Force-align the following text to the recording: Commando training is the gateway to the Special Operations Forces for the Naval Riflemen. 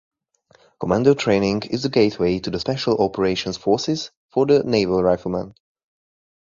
Commando 0.79 1.13
training 1.13 1.61
is 1.69 1.83
the 1.83 1.89
gateway 1.89 2.39
to 2.39 2.49
the 2.49 2.59
Special 2.59 2.97
Operations 2.97 3.57
Forces 3.57 4.09
for 4.31 4.47
the 4.47 4.63
Naval 4.63 5.03
Riflemen. 5.03 5.53